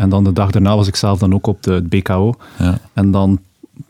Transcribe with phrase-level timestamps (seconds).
[0.00, 2.34] En dan de dag daarna was ik zelf dan ook op de, het BKO.
[2.58, 2.78] Ja.
[2.92, 3.38] En dan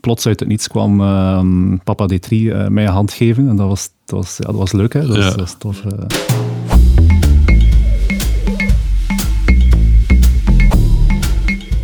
[0.00, 3.48] plots uit het niets kwam ehm, papa D3 eh, mij een hand geven.
[3.48, 5.06] En dat was, dat was, ja, dat was leuk, hè.
[5.06, 5.84] Dat was, dat was tof.
[5.84, 6.59] eh.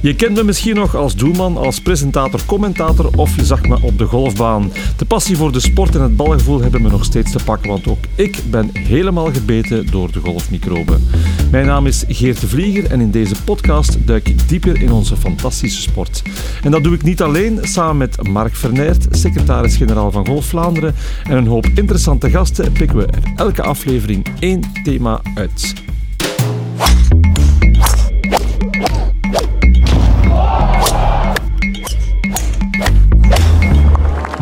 [0.07, 3.99] Je kent me misschien nog als doelman, als presentator, commentator of je zag me op
[3.99, 4.73] de golfbaan.
[4.97, 7.89] De passie voor de sport en het balgevoel hebben me nog steeds te pakken, want
[7.89, 11.09] ook ik ben helemaal gebeten door de golfmicroben.
[11.51, 15.17] Mijn naam is Geert de Vlieger en in deze podcast duik ik dieper in onze
[15.17, 16.23] fantastische sport.
[16.63, 20.95] En dat doe ik niet alleen, samen met Mark Verneert, secretaris-generaal van Golf Vlaanderen
[21.25, 25.75] en een hoop interessante gasten pikken we er elke aflevering één thema uit.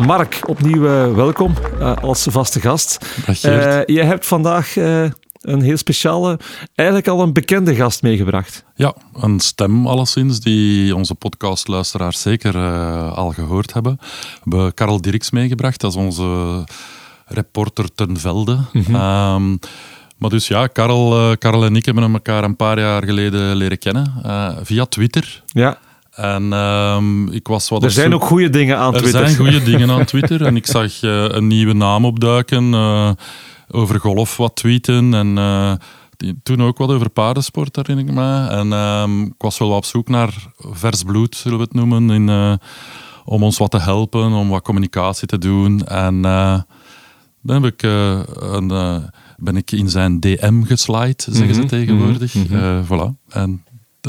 [0.05, 3.05] Mark, opnieuw eh, welkom eh, als vaste gast.
[3.25, 3.87] Dag Geert.
[3.87, 6.39] Eh, je hebt vandaag een heel speciale,
[6.75, 8.65] eigenlijk al een bekende gast meegebracht.
[8.75, 12.57] Ja, een stem alleszins die onze podcastluisteraars zeker
[13.11, 13.97] al gehoord hebben.
[13.99, 16.63] We hebben Karel Dirks meegebracht, dat is onze
[17.25, 18.59] reporter ten velde.
[18.73, 19.49] Ehm,
[20.17, 24.13] maar dus ja, Karel, Karel en ik hebben elkaar een paar jaar geleden leren kennen
[24.63, 25.43] via Twitter.
[25.45, 25.77] Ja,
[26.15, 29.27] En ehm, ik was wat er op zijn zoek- ook goede dingen aan Er Twitter.
[29.27, 30.45] zijn goede dingen aan Twitter.
[30.45, 32.73] En ik zag eh, een nieuwe naam opduiken.
[32.73, 33.11] eh,
[33.71, 35.13] over golf wat tweeten.
[35.13, 35.73] En eh,
[36.17, 38.47] die- toen ook wat over paardensport, herinner ik me.
[38.47, 42.09] En ehm, ik was wel wat op zoek naar vers bloed, zullen we het noemen.
[42.09, 42.53] In, eh,
[43.25, 45.83] om ons wat te helpen, om wat communicatie te doen.
[45.85, 46.59] En eh,
[47.41, 48.95] dan heb ik, eh, een, eh,
[49.37, 52.33] ben ik in zijn DM geslide, zeggen ze Mhm, tegenwoordig.
[52.33, 52.63] mhm, mhm.
[52.63, 53.29] Eh, voilà.
[53.29, 53.63] En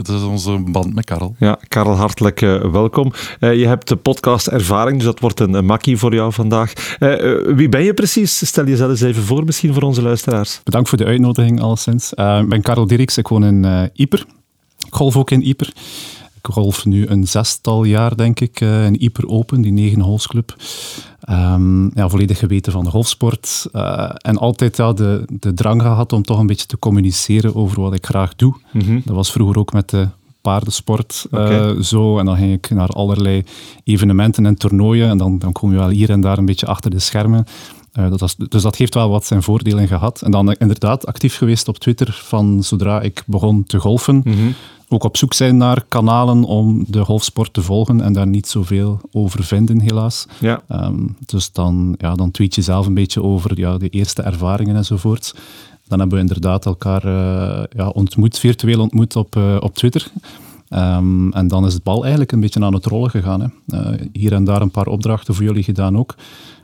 [0.05, 1.35] dat is onze band met Karel.
[1.39, 3.13] Ja, Karel, hartelijk eh, welkom.
[3.41, 6.73] Eh, je hebt de podcast ervaring, dus dat wordt een, een makkie voor jou vandaag.
[6.99, 8.47] Eh, wie ben je precies?
[8.47, 10.61] Stel jezelf eens even voor, misschien voor onze luisteraars.
[10.65, 12.15] Bedankt voor de uitnodiging, alleszins.
[12.15, 14.25] Eh, ik ben Karel Dirks, ik woon in eh Ieper.
[14.87, 15.73] Ik golf ook in Ieper.
[16.47, 20.57] Ik golf nu een zestal jaar, denk ik, eh, in Ieper Open, die negenholsclub.
[21.21, 23.67] Ehm ja, volledig geweten van de golfsport.
[23.73, 27.81] Eh, en altijd ja, de, de drang gehad om toch een beetje te communiceren over
[27.81, 28.55] wat ik graag doe.
[29.05, 30.09] Dat was vroeger ook met de
[30.41, 32.19] paardensport eh, zo.
[32.19, 33.45] En dan ging ik naar allerlei
[33.85, 35.09] evenementen en toernooien.
[35.09, 37.47] En dan, dan kom je wel hier en daar een beetje achter de schermen.
[37.97, 40.23] Eh, dat was, dus dat heeft wel wat zijn voordelen gehad.
[40.23, 44.23] En dan inderdaad actief geweest op Twitter van zodra ik begon te golfen.
[44.89, 49.01] Ook op zoek zijn naar kanalen om de golfsport te volgen en daar niet zoveel
[49.13, 50.27] over vinden, helaas.
[50.41, 50.63] Ja.
[50.69, 54.77] Ehm, dus dan, ja, dan tweet je zelf een beetje over ja, de eerste ervaringen
[54.77, 55.35] enzovoort.
[55.89, 60.11] Dan hebben we inderdaad elkaar eh, ja, ontmoet, virtueel ontmoet op, eh, op Twitter.
[60.69, 63.41] Ehm, en dan is het bal eigenlijk een beetje aan het rollen gegaan.
[63.41, 63.97] Hè.
[64.13, 66.15] Hier en daar een paar opdrachten voor jullie gedaan ook.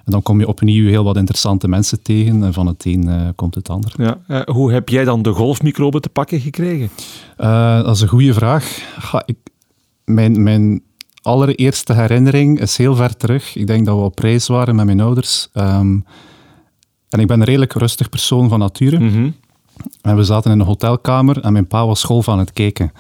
[0.05, 2.43] En dan kom je opnieuw heel wat interessante mensen tegen.
[2.43, 3.93] En van het een eh, komt het ander.
[3.97, 4.19] Ja.
[4.27, 6.91] Eh, hoe heb jij dan de golfmicroben te pakken gekregen?
[7.37, 8.83] Eh, dat is een goede vraag.
[9.25, 9.37] Ik,
[10.05, 10.83] mijn, mijn
[11.23, 13.57] allereerste herinnering is heel ver terug.
[13.57, 15.49] Ik denk dat we op reis waren met mijn ouders.
[15.53, 16.01] Ehm,
[17.09, 18.99] en ik ben een redelijk rustig persoon van nature.
[18.99, 19.31] Mhm.
[20.03, 22.93] En we zaten in een hotelkamer en mijn pa was golf aan het kijken.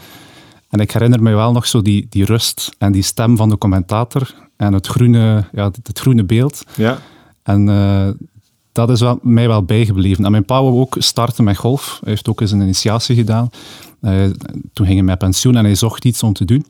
[0.68, 3.58] En ik herinner me wel nog zo die, die rust en die stem van de
[3.58, 6.64] commentator en het groene, ja, het, het groene beeld.
[6.76, 6.98] Ja.
[7.42, 8.08] En eh,
[8.72, 10.24] dat is wel, mij wel bijgebleven.
[10.24, 11.98] En mijn pa wou ook starten met golf.
[12.02, 13.50] Hij heeft ook eens een initiatie gedaan.
[14.00, 14.24] Eh,
[14.72, 16.66] toen ging hij met pensioen en hij zocht iets om te doen.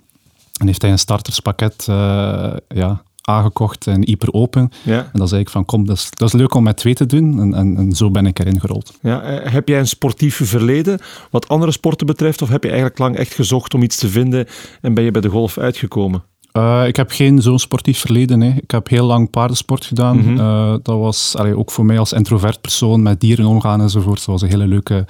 [0.56, 4.70] En heeft hij een starterspakket eh, ja, aangekocht in Ieper Open.
[4.82, 4.98] Ja.
[4.98, 7.06] En dan zei ik van, kom, dat is, dat is leuk om met twee te
[7.06, 7.40] doen.
[7.40, 8.98] En, en, en zo ben ik erin gerold.
[9.02, 9.20] Ja.
[9.44, 10.98] heb jij een sportief verleden
[11.30, 12.42] wat andere sporten betreft?
[12.42, 14.46] Of heb je eigenlijk lang echt gezocht om iets te vinden
[14.80, 16.22] en ben je bij de golf uitgekomen?
[16.52, 18.40] Eh, ik heb geen zo'n sportief verleden.
[18.40, 18.52] Hè.
[18.62, 20.16] Ik heb heel lang paardensport gedaan.
[20.16, 20.40] Mhm.
[20.40, 24.16] Eh, dat was allee, ook voor mij als introvert persoon met dieren omgaan enzovoort.
[24.16, 25.04] Dat was een hele leuke,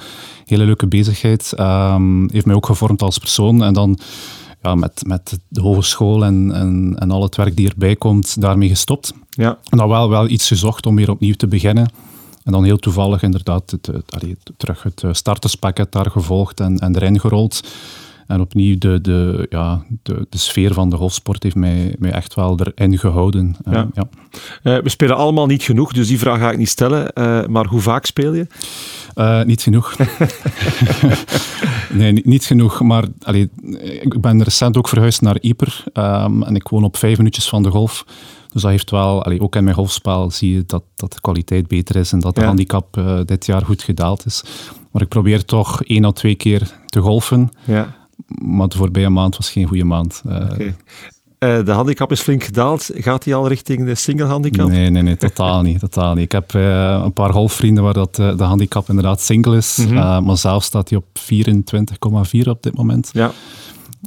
[0.44, 1.52] hele leuke bezigheid.
[1.52, 3.62] Ehm, heeft mij ook gevormd als persoon.
[3.62, 3.98] En dan
[4.62, 8.69] ja, met, met de hogeschool en, en, en al het werk die erbij komt, daarmee
[8.69, 9.14] gestopt.
[9.31, 9.58] Ja.
[9.69, 11.91] En dan wel, wel iets gezocht om weer opnieuw te beginnen.
[12.44, 16.78] En dan heel toevallig inderdaad het, het, allee, terug het eh, starterspakket daar gevolgd en,
[16.78, 17.60] en erin gerold.
[18.27, 22.35] En opnieuw, de, de, ja, de, de sfeer van de golfsport heeft mij, mij echt
[22.35, 23.56] wel erin gehouden.
[23.64, 23.88] Eh, Ja.
[23.94, 24.08] ja.
[24.62, 27.12] Eh, we spelen allemaal niet genoeg, dus die vraag ga ik niet stellen.
[27.12, 28.46] Eh, maar hoe vaak speel je?
[29.46, 29.96] Niet genoeg.
[31.93, 32.81] nee, niet, niet genoeg.
[32.82, 33.50] Maar allee,
[34.00, 35.85] ik ben recent ook verhuisd naar Ieper.
[35.93, 38.05] ehm, en ik woon op vijf minuutjes van de golf.
[38.52, 41.67] Dus dat heeft wel, allee, ook in mijn golfspel zie je dat, dat de kwaliteit
[41.69, 42.46] beter is en dat de Ja.
[42.46, 44.43] handicap dit jaar goed gedaald is.
[44.91, 47.50] Maar ik probeer toch één à twee keer te golfen.
[47.64, 47.94] Ja.
[48.44, 50.23] Maar de voorbije maand was geen goede maand.
[50.29, 50.69] Eh.
[51.43, 52.90] Eh, de handicap is flink gedaald.
[52.94, 54.69] Gaat hij al richting de single handicap?
[54.69, 55.79] Nee, nee, nee, totaal niet.
[55.79, 56.25] Totaal niet.
[56.25, 59.79] Ik heb eh, een paar golfvrienden waar dat, de handicap inderdaad single is.
[59.79, 63.11] Eh, maar zelf staat hij op 24,4 op dit moment.
[63.12, 63.31] Ja.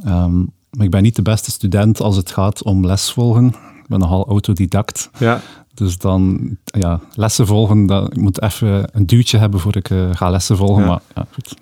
[0.04, 0.36] Ehm,
[0.70, 3.46] maar ik ben niet de beste student als het gaat om lesvolgen.
[3.82, 5.10] Ik ben nogal autodidact.
[5.18, 5.40] Ja.
[5.76, 10.08] Dus dan, ja, lessen volgen, dat, ik moet even een duwtje hebben voor ik uh,
[10.12, 10.82] ga lessen volgen.
[10.82, 10.88] Ja.
[10.88, 11.54] Maar, ja, goed.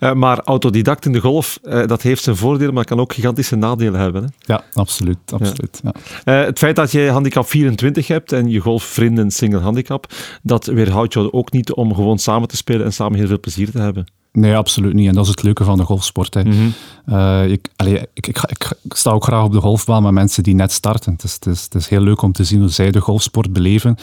[0.00, 3.56] Uh, maar autodidact in de golf, uh, dat heeft zijn voordelen, maar kan ook gigantische
[3.56, 4.22] nadelen hebben.
[4.22, 4.28] Hè?
[4.54, 5.18] Ja, absoluut.
[5.32, 6.32] absoluut ja.
[6.32, 10.12] het feit dat je handicap 24 hebt en je golfvrienden single handicap,
[10.42, 13.70] dat weerhoudt jou ook niet om gewoon samen te spelen en samen heel veel plezier
[13.70, 14.06] te hebben.
[14.32, 15.08] Nee, absoluut niet.
[15.08, 16.34] En dat is het leuke van de golfsport.
[16.34, 16.42] Hè.
[16.42, 16.68] Mhm.
[17.06, 20.54] Uh, ik, allee, ik, ik, ik, sta ook graag op de golfbaan met mensen die
[20.54, 21.12] net starten.
[21.12, 23.52] Het is, het, is, het is heel leuk om te zien hoe zij de golfsport
[23.52, 23.96] beleven.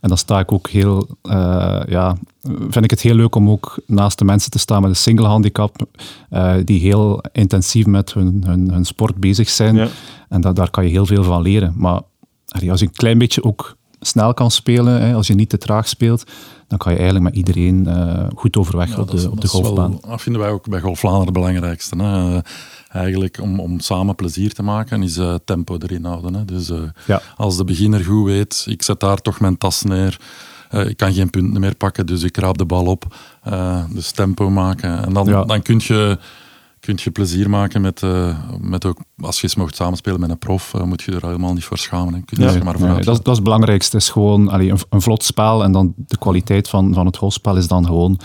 [0.00, 2.16] En dan sta ik ook heel, uh, ja,
[2.68, 5.26] vind ik het heel leuk om ook naast de mensen te staan met een single
[5.26, 5.86] handicap,
[6.30, 9.74] uh, die heel intensief met hun, hun, hun sport bezig zijn.
[9.74, 9.88] Ja.
[10.28, 11.72] En dat, daar kan je heel veel van leren.
[11.76, 12.00] Maar
[12.48, 15.58] allee, als je een klein beetje ook snel kan spelen, hè, als je niet te
[15.58, 16.24] traag speelt,
[16.68, 19.40] dan kan je eigenlijk met iedereen uh, goed overweg Ja, op is- de, op de
[19.40, 19.90] dat is golfbaan.
[19.90, 21.96] Wel, dat vinden wij ook bij Golf Vlaanderen het belangrijkste.
[21.96, 22.34] Hè.
[22.36, 22.42] Eh,
[22.88, 26.34] Eigenlijk om, om samen plezier te maken, is eh, tempo erin houden.
[26.34, 26.44] Hè.
[26.44, 27.20] Dus eh, Ja.
[27.36, 30.20] als de beginner goed weet, ik zet daar toch mijn tas neer.
[30.70, 33.16] eh, ik kan geen punten meer pakken, dus ik raap de bal op.
[33.42, 35.04] Eh, dus tempo maken.
[35.04, 35.44] En dan, Ja.
[35.44, 36.18] dan kun je
[36.80, 40.38] kun je plezier maken met, eh, met ook, als je eens mocht samenspelen met een
[40.38, 42.14] prof, eh, moet je er helemaal niet voor schamen.
[42.14, 42.20] Hè.
[42.20, 43.96] Kun je Nee, maar nee, dat, is- dat is het belangrijkste.
[43.96, 47.16] Het is gewoon allee, een, een vlot spel en dan de kwaliteit van, van het
[47.16, 48.18] golfspel is dan gewoon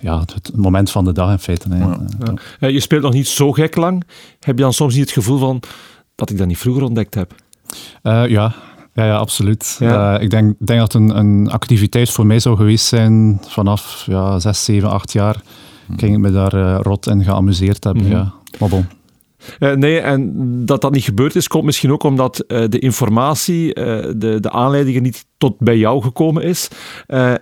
[0.00, 1.68] ja, het, moment van de dag in feite.
[1.68, 1.78] Hè.
[1.78, 1.98] Ja.
[2.20, 4.04] Eh, Eh, je speelt nog niet zo gek lang.
[4.40, 5.62] Heb je dan soms niet het gevoel van
[6.14, 7.34] dat ik dat niet vroeger ontdekt heb?
[8.02, 8.54] Eh, ja.
[8.94, 9.76] Ja, ja, absoluut.
[9.78, 10.16] Ja.
[10.16, 14.38] Eh, ik denk, denk dat een, een activiteit voor mij zou geweest zijn vanaf ja,
[14.38, 15.40] 6, 7, 8 jaar.
[15.96, 18.02] Ging ik me daar eh, rot in geamuseerd hebben.
[18.02, 18.12] Mhm.
[18.12, 18.32] ja.
[18.58, 18.86] Maar bon.
[19.58, 20.32] Eh, nee, en
[20.66, 25.02] dat dat niet gebeurd is, komt misschien ook omdat eh, de informatie, de, de aanleidingen
[25.02, 26.68] niet tot bij jou gekomen is.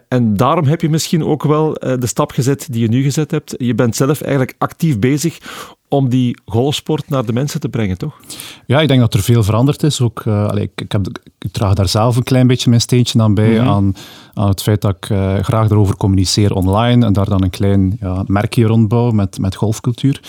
[0.08, 3.54] En daarom heb je misschien ook wel de stap gezet die je nu gezet hebt.
[3.56, 5.38] Je bent zelf eigenlijk actief bezig
[5.88, 8.20] om die golfsport naar de mensen te brengen, toch?
[8.66, 10.00] Ja, ik denk dat er veel veranderd is.
[10.00, 11.06] Ook, eh, ik, ik, heb,
[11.38, 13.58] ik draag daar zelf een klein beetje mijn steentje aan bij.
[13.58, 13.68] Mhm.
[13.68, 13.94] Aan,
[14.34, 17.96] aan het feit dat ik eh, graag erover communiceer online en daar dan een klein
[18.00, 20.20] ja, merkje rondbouw met, met golfcultuur.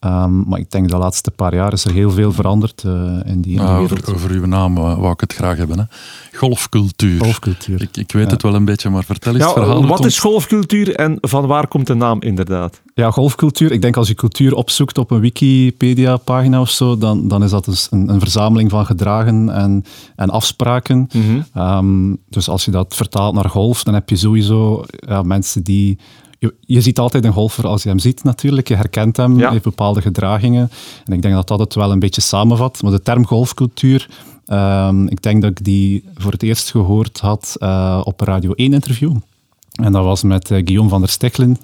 [0.00, 2.92] Ehm, maar ik denk de laatste paar jaar is er heel veel veranderd eh,
[3.24, 4.00] in die, in Ah, wereld.
[4.02, 5.78] over, over uw naam eh, wou ik het graag hebben.
[5.78, 5.84] Hè.
[6.38, 7.20] Golfcultuur.
[7.20, 7.82] Golfcultuur.
[7.82, 8.30] Ik, ik weet Ja.
[8.32, 9.86] het wel een beetje, maar vertel eens Ja, het verhaal.
[9.86, 12.82] wat is golfcultuur en van waar komt de naam inderdaad?
[12.94, 13.72] Ja, golfcultuur.
[13.72, 17.64] Ik denk als je cultuur opzoekt op een Wikipedia-pagina of zo, dan, dan is dat
[17.64, 19.84] dus een, een verzameling van gedragen en,
[20.16, 21.08] en afspraken.
[21.54, 25.98] Ehm, dus als je dat vertaalt naar golf, dan heb je sowieso ja, mensen die...
[26.40, 28.68] Je, je ziet altijd een golfer als je hem ziet natuurlijk.
[28.68, 29.50] Je herkent hem, Ja.
[29.50, 30.70] heeft bepaalde gedragingen.
[31.04, 32.82] En ik denk dat dat het wel een beetje samenvat.
[32.82, 34.08] Maar de term golfcultuur,
[34.46, 38.50] ehm, ik denk dat ik die voor het eerst gehoord had eh, op een Radio
[38.54, 39.16] 1-interview.
[39.82, 41.56] En dat was met eh, Guillaume van der Stechelen,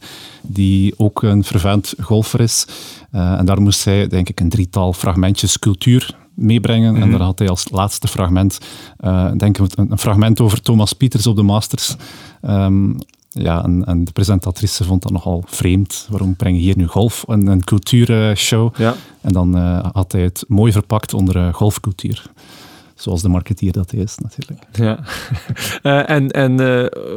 [0.43, 2.67] die ook een fervent golfer is.
[3.11, 6.97] Eh, en daar moest hij, denk ik, een drietal fragmentjes cultuur meebrengen.
[6.97, 8.59] En daar had hij als laatste fragment,
[9.37, 11.97] denk ik, een, een fragment over Thomas Pieters op de Masters.
[12.43, 12.91] Ehm,
[13.43, 16.07] ja, en, en de presentatrice vond dat nogal vreemd.
[16.11, 18.77] Waarom breng je hier nu golf, een, een cultuurshow?
[18.77, 18.95] Ja.
[19.21, 22.23] En dan eh, had hij het mooi verpakt onder eh, golfcultuur.
[22.95, 24.63] Zoals de marketeer dat hij is, natuurlijk.
[24.73, 24.99] Ja.
[25.83, 26.57] Eh, en en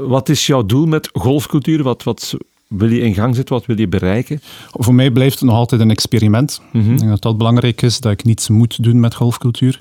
[0.07, 1.83] wat is jouw doel met golfcultuur?
[1.83, 2.35] Wat, wat
[2.69, 3.55] wil je in gang zetten?
[3.55, 4.41] Wat wil je bereiken?
[4.71, 6.61] Voor mij blijft het nog altijd een experiment.
[6.71, 6.91] Mhm.
[6.91, 9.79] Ik denk dat dat belangrijk is, dat ik niets moet doen met golfcultuur.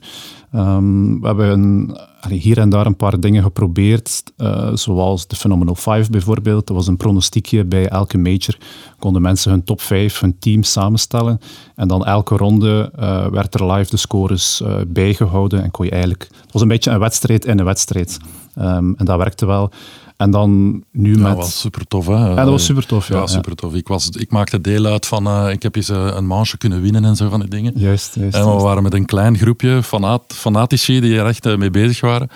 [0.53, 5.37] Ehm, we hebben een, allee, hier en daar een paar dingen geprobeerd, eh, zoals de
[5.37, 6.67] Phenomenal 5 bijvoorbeeld.
[6.67, 8.59] Dat was een pronostiekje bij elke major.
[8.99, 11.41] Konden mensen hun top 5, hun team samenstellen.
[11.75, 15.63] En dan elke ronde eh, werd er live de scores eh, bijgehouden.
[15.63, 16.29] En kon je eigenlijk...
[16.43, 18.19] Het was een beetje een wedstrijd in een wedstrijd.
[18.55, 19.71] Ehm, en dat werkte wel.
[20.19, 21.27] En dan nu Ja, met...
[21.27, 22.07] dat was super tof.
[22.07, 22.13] Hè?
[22.13, 23.09] Ja, dat was super tof.
[23.09, 23.75] Ja, Ja, super tof.
[23.75, 26.81] Ik, was, ik maakte deel uit van, eh, ik heb eens eh, een manche kunnen
[26.81, 27.73] winnen en zo van die dingen.
[27.77, 28.35] Juist, juist.
[28.35, 28.65] En we juist.
[28.65, 32.29] waren met een klein groepje fanat, fanatici die er echt eh, mee bezig waren.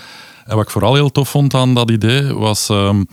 [0.44, 3.04] En wat ik vooral heel tof vond aan dat idee was, ehm,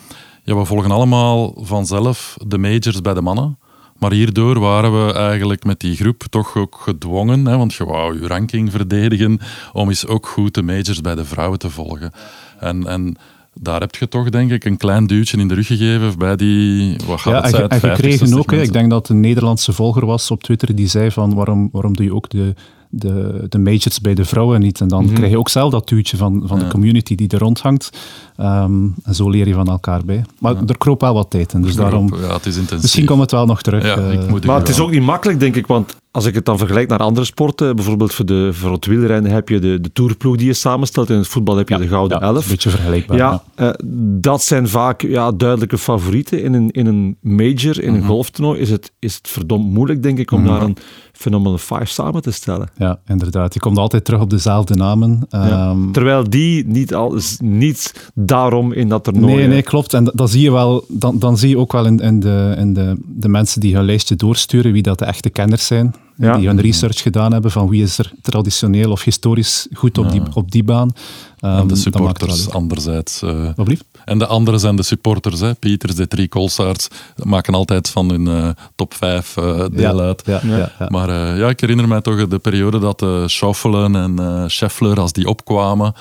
[0.44, 3.58] ja, we volgen allemaal vanzelf de majors bij de mannen.
[3.98, 8.22] Maar hierdoor waren we eigenlijk met die groep toch ook gedwongen, hè, want je wou
[8.22, 9.40] je ranking verdedigen,
[9.74, 12.12] om eens ook goed de majors bij de vrouwen te volgen.
[12.60, 13.18] En, en
[13.62, 16.96] daar heb je toch, denk ik, een klein duwtje in de rug gegeven bij die,
[17.08, 18.52] wat gaat Ja, het zijn, en 50, gekregen 60 ook.
[18.52, 18.62] Hè.
[18.62, 22.06] Ik denk dat een Nederlandse volger was op Twitter die zei van waarom, waarom doe
[22.06, 22.54] je ook de,
[22.90, 24.82] de, de majors bij de vrouwen niet?
[24.82, 25.14] En dan Mhm.
[25.14, 27.90] krijg je ook zelf dat duwtje van, van de community die er rondhangt.
[28.38, 30.24] Ehm, en zo leer je van elkaar bij.
[30.40, 32.14] Maar er kroop wel wat tijd in, dus daarom...
[32.22, 32.82] Ja, het is intensief.
[32.82, 33.84] Misschien komt het wel nog terug.
[33.86, 34.12] Ja, eh.
[34.14, 36.58] ik moet Maar het is ook niet makkelijk, denk ik, want als ik het dan
[36.58, 40.36] vergelijk naar andere sporten, bijvoorbeeld voor, de, voor het wielrennen heb je de, de tourploeg
[40.38, 42.44] die je samenstelt, in het voetbal heb je ja, de Gouden ja, Elf.
[42.44, 43.18] Een beetje vergelijkbaar.
[43.18, 43.66] Ja, ja.
[43.66, 43.74] eh,
[44.22, 46.44] dat zijn vaak ja, duidelijke favorieten.
[46.44, 50.18] In een, in een major, in een golftoernooi, is het, is het verdomd moeilijk, denk
[50.20, 50.50] ik, om Mhm.
[50.52, 50.78] daar een
[51.20, 52.70] Phenomenal Five samen te stellen.
[52.78, 53.54] Ja, inderdaad.
[53.54, 55.26] Je komt altijd terug op dezelfde namen.
[55.30, 55.50] Ja.
[55.50, 59.34] Ehm, Terwijl die niet, al, niet daarom in dat toernooi...
[59.34, 59.48] Nee, hè.
[59.48, 59.94] nee, klopt.
[59.94, 62.74] En dat zie je wel, dan, dan zie je ook wel in, in, de, in
[62.74, 65.94] de, de mensen die hun lijstje doorsturen wie dat de echte kenners zijn.
[66.20, 66.38] Ja.
[66.38, 70.22] Die hun research gedaan hebben van wie is er traditioneel of historisch goed op, die,
[70.34, 70.92] op die baan.
[71.40, 73.22] Ehm, En de het wel supporters anderzijds.
[73.22, 73.86] eh, blieft?
[74.06, 75.40] en de andere zijn de supporters.
[75.40, 75.56] Hè.
[75.56, 76.88] Pieters, de drie Colsaarts,
[77.24, 80.22] maken altijd van hun eh, top 5 deel ja, uit.
[80.26, 80.72] Ja, ja.
[80.80, 84.44] Ja, Maar eh, ja, ik herinner mij toch de periode dat uh, Schoffelen en eh
[84.48, 85.94] Scheffler, als die opkwamen,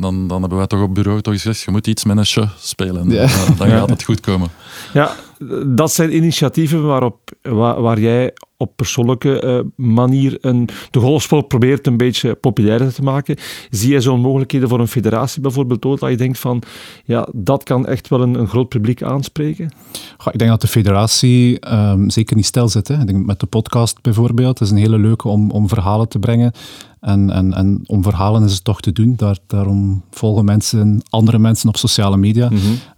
[0.00, 2.38] dan, dan hebben wij toch op bureau toch gezegd, je moet iets met een sh
[2.58, 3.10] spelen.
[3.10, 3.22] Ja.
[3.22, 4.48] Eh, dan gaat het goed komen.
[4.92, 5.16] Ja,
[5.66, 11.86] dat zijn initiatieven waarop, waar, waar jij op persoonlijke eh, manier een, de golfsport probeert
[11.86, 13.36] een beetje populairder te maken.
[13.70, 16.62] Zie jij zo'n mogelijkheden voor een federatie bijvoorbeeld ook, dat je denkt van,
[17.04, 19.72] ja, dat kan echt wel een, een groot publiek aanspreken?
[20.16, 22.88] Goh, ik denk dat de federatie ehm, zeker niet stil zit.
[22.88, 23.00] Hè.
[23.00, 26.18] Ik denk met de podcast bijvoorbeeld, het is een hele leuke om, om verhalen te
[26.18, 26.52] brengen.
[27.00, 29.14] En, en, en om verhalen is het toch te doen.
[29.16, 32.48] Daar, daarom volgen mensen andere mensen op sociale media.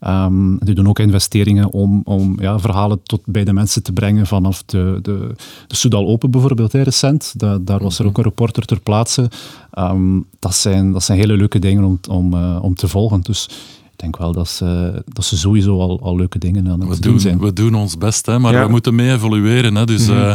[0.01, 4.27] Ehm, die doen ook investeringen om, om ja, verhalen tot bij de mensen te brengen
[4.27, 5.35] vanaf de, de,
[5.67, 7.35] de Soudal Open bijvoorbeeld, hè, recent.
[7.37, 9.31] Da, daar was er ook een reporter ter plaatse.
[9.71, 13.21] Ehm, dat, zijn, dat zijn hele leuke dingen om, om, uh, om te volgen.
[13.21, 13.49] Dus
[13.93, 17.01] ik denk wel dat ze, dat ze sowieso al, al leuke dingen aan het We
[17.01, 17.39] doen doen, zijn.
[17.39, 18.65] we doen ons best, hè, maar Ja.
[18.65, 19.75] we moeten mee evolueren.
[19.75, 19.85] Hè.
[19.85, 20.17] Dus Mhm.
[20.19, 20.33] eh,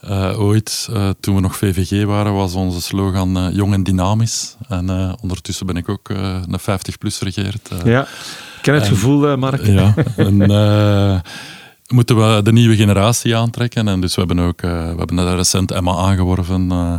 [0.00, 4.56] eh, ooit, eh, toen we nog VVG waren, was onze slogan eh, jong en dynamisch.
[4.68, 7.70] En eh, ondertussen ben ik ook eh, een 50-plus regeerd.
[7.84, 9.66] Ja, ik ken het En- gevoel, eh, Mark.
[9.66, 11.20] Ja, en eh,
[11.88, 13.88] moeten we de nieuwe generatie aantrekken.
[13.88, 16.94] En dus we hebben ook eh, we hebben net recent Emma aangeworven eh,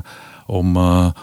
[0.45, 0.77] om,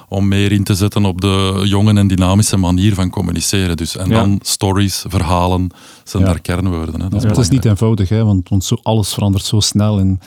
[0.08, 3.76] om meer in te zetten op de jonge en dynamische manier van communiceren.
[3.76, 4.14] Dus, en Ja.
[4.20, 5.68] dan stories, verhalen
[6.04, 6.28] zijn Ja.
[6.28, 7.00] daar kernwoorden.
[7.00, 7.08] Hè.
[7.08, 9.99] Dat is Ja, het is niet eenvoudig, hè, want, want zo, alles verandert zo snel.
[9.99, 10.20] En,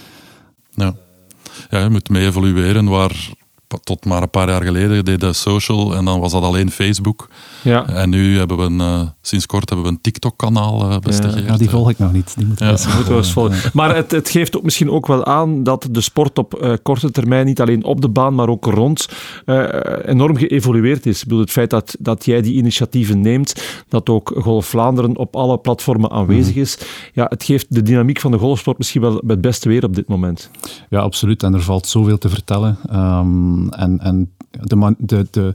[0.76, 0.94] Ja.
[1.70, 2.86] Ja, je moet mee evolueren.
[2.86, 3.30] Waar
[3.84, 7.28] tot maar een paar jaar geleden deden social en dan was dat alleen Facebook.
[7.62, 7.88] Ja.
[7.88, 11.58] En nu hebben we een, eh, sinds kort hebben we een TikTok-kanaal eh beste Ja.
[11.58, 12.34] Die volg ik nog niet.
[12.38, 12.72] Die moet ik Ja.
[12.72, 13.70] eens Dat moeten we eens volgen.
[13.74, 17.12] Maar het, het geeft ook misschien ook wel aan dat de sport op eh, korte
[17.12, 19.08] termijn, niet alleen op de baan, maar ook rond,
[19.46, 19.66] eh,
[20.06, 21.18] enorm geëvolueerd is.
[21.22, 25.36] Ik bedoel, het feit dat, dat jij die initiatieven neemt, dat ook Golf Vlaanderen op
[25.36, 26.78] alle platformen aanwezig is,
[27.14, 30.08] ja, het geeft de dynamiek van de golfsport misschien wel het beste weer op dit
[30.08, 30.50] moment.
[30.90, 31.44] Ja, absoluut.
[31.44, 32.78] En er valt zoveel te vertellen.
[33.70, 34.30] Ehm, en en
[34.68, 35.54] de, de, de,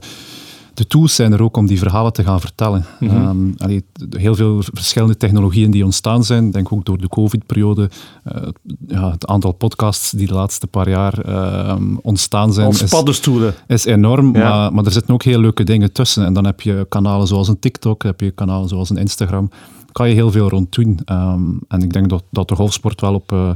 [0.73, 2.85] de tools zijn er ook om die verhalen te gaan vertellen.
[2.99, 6.51] Ehm, allee, d- heel veel verschillende technologieën die ontstaan zijn.
[6.51, 7.89] Denk ook door de COVID-periode.
[8.23, 8.41] eh,
[8.87, 13.53] ja, het aantal podcasts die de laatste paar jaar ehm, ontstaan zijn, Als is, paddenstoelen.
[13.67, 14.35] is enorm.
[14.35, 14.49] Ja.
[14.49, 16.25] Maar, maar er zitten ook heel leuke dingen tussen.
[16.25, 19.47] En dan heb je kanalen zoals een TikTok, heb je kanalen zoals een Instagram.
[19.49, 20.99] Daar kan je heel veel rond doen.
[21.05, 23.31] Ehm, en ik denk dat, dat de golfsport wel op...
[23.31, 23.49] eh,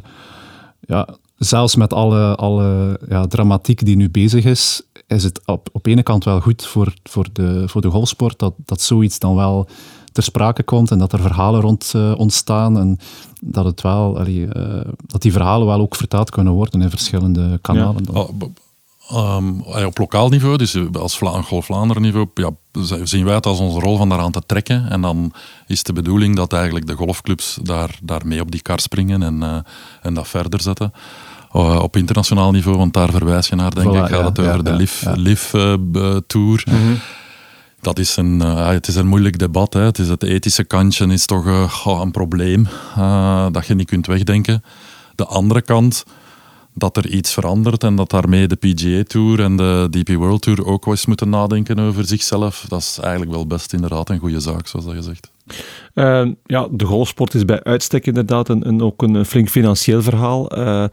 [0.80, 1.08] ja,
[1.46, 6.04] zelfs met alle, alle ja, dramatiek die nu bezig is, is het op, op ene
[6.04, 9.68] kant wel goed voor, voor, de, voor de golfsport dat, dat zoiets dan wel
[10.12, 12.98] ter sprake komt en dat er verhalen rond eh, ontstaan en
[13.42, 17.60] dat, het wel, allee, eh, dat die verhalen wel ook vertaald kunnen worden in verschillende
[17.62, 18.04] kanalen.
[18.04, 18.16] dan.
[18.16, 18.44] Oh, b-
[19.10, 22.50] ehm, eh, op lokaal niveau, dus als Vla Golf Vlaanderen niveau, ja,
[23.04, 24.90] zien wij het als onze rol van daaraan te trekken.
[24.90, 25.34] En dan
[25.68, 29.44] is de bedoeling dat eigenlijk de golfclubs daar, daar mee op die kar springen en,
[29.44, 29.58] eh,
[30.02, 30.94] en dat verder zetten.
[31.54, 34.38] Eh, op internationaal niveau, want daar verwijs je naar, denk Voilà, ik, gaat ja, het
[34.38, 35.14] ja, over de ja.
[35.16, 36.64] LIV eh, Tour.
[37.82, 39.74] Dat is een, eh, het is een moeilijk debat.
[39.74, 39.82] Hè.
[39.82, 41.46] Het, is het ethische kantje is toch
[42.02, 42.68] een probleem
[43.52, 44.64] dat je niet kunt wegdenken.
[45.16, 46.06] De andere kant,
[46.74, 50.66] dat er iets verandert en dat daarmee de PGA Tour en de DP World Tour
[50.66, 52.66] ook wel eens moeten nadenken over zichzelf.
[52.68, 55.32] Dat is eigenlijk wel best inderdaad een goede zaak, zoals dat je zegt.
[55.94, 60.50] Eh, ja, de golfsport is bij uitstek inderdaad een, een, ook een, flink financieel verhaal.
[60.50, 60.86] Eh,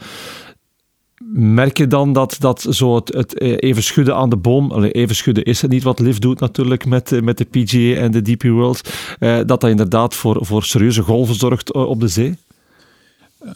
[1.33, 5.17] merk je dan dat, dat zo het, het eh, even schudden aan de boom, even
[5.17, 8.23] schudden is het niet wat Liv doet natuurlijk met, eh, met de PGA en de
[8.23, 12.37] DP World, eh, dat dat inderdaad voor, voor serieuze golven zorgt op de zee?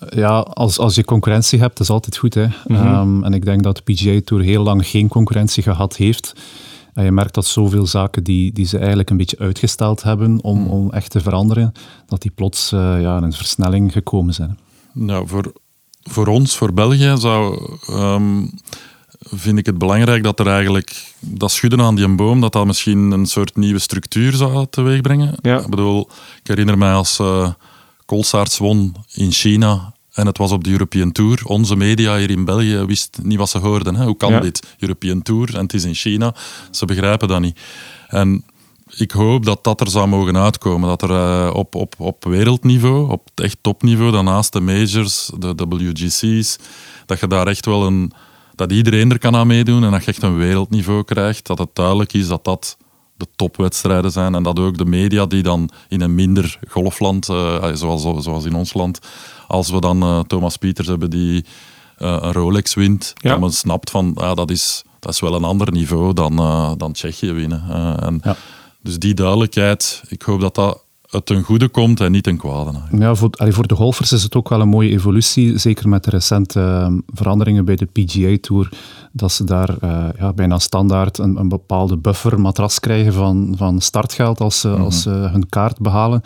[0.09, 2.35] Ja, als, als je concurrentie hebt, is altijd goed.
[2.35, 2.47] Hè?
[2.67, 6.35] Ehm, en ik denk dat de PGA Tour heel lang geen concurrentie gehad heeft.
[6.95, 10.67] En je merkt dat zoveel zaken die, die ze eigenlijk een beetje uitgesteld hebben om,
[10.67, 11.73] om echt te veranderen,
[12.07, 14.59] dat die plots eh, ja, in een versnelling gekomen zijn.
[14.93, 15.52] Nou, voor,
[16.03, 18.47] voor ons, voor België, zou, ehm,
[19.21, 23.11] vind ik het belangrijk dat er eigenlijk dat schudden aan die boom, dat dat misschien
[23.11, 25.35] een soort nieuwe structuur zou teweegbrengen.
[25.43, 25.61] Ja.
[25.61, 26.09] Ik bedoel,
[26.43, 27.49] ik herinner mij als uh,
[28.59, 31.41] won in China en het was op de European Tour.
[31.45, 33.95] Onze media hier in België wist niet wat ze hoorden.
[33.95, 34.05] Hè?
[34.05, 34.41] Hoe kan Ja.
[34.41, 34.63] dit?
[34.79, 36.35] European Tour en het is in China.
[36.71, 37.59] Ze begrijpen dat niet.
[38.09, 38.45] En
[38.97, 40.89] ik hoop dat dat er zou mogen uitkomen.
[40.89, 46.59] Dat er uh, op, op, op wereldniveau, op echt topniveau, daarnaast de majors, de WGC's,
[47.07, 48.13] dat je daar echt wel een,
[48.55, 51.47] dat iedereen er kan aan meedoen en dat je echt een wereldniveau krijgt.
[51.47, 52.77] Dat het duidelijk is dat dat
[53.17, 57.75] de topwedstrijden zijn en dat ook de media die dan in een minder golfland, uh,
[57.75, 58.99] zoals, zoals in ons land,
[59.47, 61.45] als we dan uh, Thomas Pieters hebben die
[61.97, 63.31] een Rolex wint, ja.
[63.31, 66.37] dat men snapt van ah, dat, is, dat is wel een ander niveau dan,
[66.79, 67.65] dan Tsjechië winnen.
[68.01, 68.37] en ja.
[68.83, 72.73] Dus die duidelijkheid, ik hoop dat dat het ten goede komt en niet ten kwade.
[72.99, 76.11] Ja, voor, voor de golfers is het ook wel een mooie evolutie, zeker met de
[76.11, 78.69] recente ehm, veranderingen bij de PGA Tour,
[79.12, 83.81] dat ze daar uh, ja, bijna standaard een, een bepaalde buffer matras krijgen van, van
[83.81, 86.23] startgeld als ze, als ze hun kaart behalen.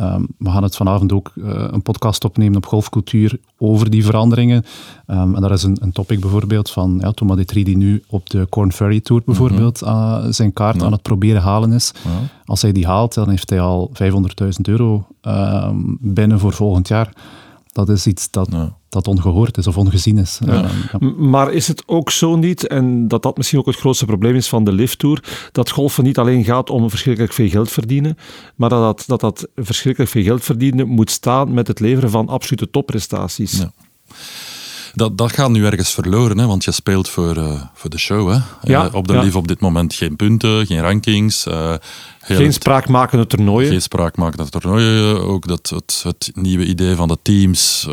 [0.00, 4.64] Um, we gaan het vanavond ook uh, een podcast opnemen op golfcultuur over die veranderingen.
[5.06, 8.30] Um, en daar is een, een topic bijvoorbeeld van ja, Thomas Detri die nu op
[8.30, 9.88] de Corn Ferry Tour bijvoorbeeld -hmm.
[9.88, 10.84] uh, zijn kaart ja.
[10.84, 11.92] aan het proberen halen is.
[12.04, 12.10] Ja.
[12.44, 17.12] Als hij die haalt, dan heeft hij al 500.000 euro um, binnen voor volgend jaar
[17.72, 18.76] dat is iets dat, ja.
[18.88, 20.38] dat ongehoord is of ongezien is.
[20.44, 20.70] Ja.
[21.00, 24.34] Uh, maar is het ook zo niet, en dat dat misschien ook het grootste probleem
[24.34, 28.16] is van de Lift Tour, dat golfen niet alleen gaat om verschrikkelijk veel geld verdienen,
[28.56, 32.28] maar dat dat, dat, dat verschrikkelijk veel geld verdienen moet staan met het leveren van
[32.28, 33.64] absolute topprestaties?
[34.94, 36.46] Dat, dat gaat nu ergens verloren, hè?
[36.46, 38.30] want je speelt voor, uh, voor de show.
[38.30, 38.38] Hè?
[38.62, 39.20] Ja, uh, op de ja.
[39.20, 41.46] Live op dit moment geen punten, geen rankings.
[41.46, 41.74] Uh,
[42.20, 43.70] geen spraakmakende toernooien.
[43.70, 45.26] Geen spraakmakende toernooien.
[45.26, 47.86] Ook dat, het, het nieuwe idee van de teams,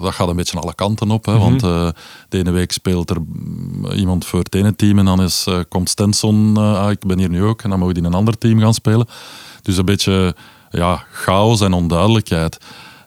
[0.00, 1.26] dat gaat een beetje alle kanten op.
[1.26, 1.32] Hè?
[1.32, 1.60] Mm -hmm.
[1.60, 1.94] Want
[2.28, 3.16] de ene week speelt er
[3.94, 7.42] iemand voor het ene team en dan is, komt Stenson, ah, ik ben hier nu
[7.42, 9.06] ook, en dan mogen die in een ander team gaan spelen.
[9.62, 10.34] Dus een beetje
[10.70, 12.58] ja, chaos en onduidelijkheid.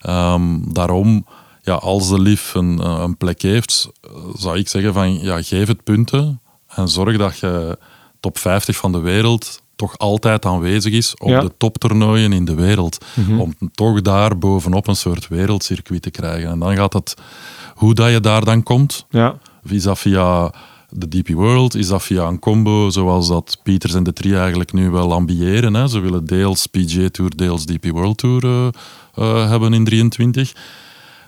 [0.09, 1.25] Um, daarom
[1.67, 3.89] ja, als de LIF een, eh, een plek heeft,
[4.35, 7.77] zou ik zeggen van ja, geef het punten en zorg dat je
[8.19, 11.41] top 50 van de wereld toch altijd aanwezig is op ja.
[11.41, 13.05] de toptoernooien in de wereld.
[13.13, 13.41] Mm -hmm.
[13.41, 16.49] Om toch daar bovenop een soort wereldcircuit te krijgen.
[16.49, 17.13] En dan gaat het,
[17.75, 19.37] hoe dat je daar dan komt, ja.
[19.69, 20.53] is dat via
[20.89, 24.73] de DP World, is dat via een combo zoals dat Pieters en de Tri eigenlijk
[24.73, 25.73] nu wel ambiëren.
[25.73, 25.87] Hè.
[25.87, 28.67] Ze willen deels PGA Tour, deels DP World Tour uh,
[29.15, 30.53] uh, hebben in 23.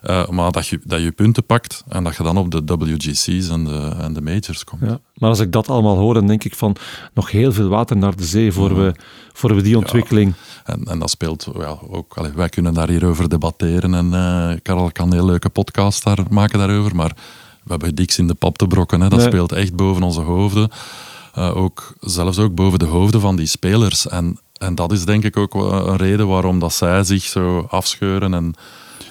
[0.04, 3.50] Uh, maar dat je, dat je punten pakt en dat je dan op de WGC's
[3.50, 4.82] en de, en de majors komt.
[4.82, 6.76] Ja, maar als ik dat allemaal hoor, dan denk ik van
[7.14, 8.76] nog heel veel water naar de zee voor, ja.
[8.76, 8.94] we,
[9.34, 10.34] voor we die ontwikkeling.
[10.66, 12.18] Ja, en, en dat speelt ja, ook.
[12.18, 16.20] Allee, wij kunnen daar hierover debatteren en uh, Karel kan een heel leuke podcast daar
[16.30, 16.96] maken daarover.
[16.96, 17.12] Maar
[17.64, 19.02] we hebben niks in de pap te brokken.
[19.02, 19.10] Hè.
[19.10, 19.28] Dat nee.
[19.28, 20.70] speelt echt boven onze hoofden.
[21.38, 24.08] Uh, ook, zelfs ook boven de hoofden van die spelers.
[24.08, 28.34] En, en dat is denk ik ook een reden waarom dat zij zich zo afscheuren
[28.34, 28.56] en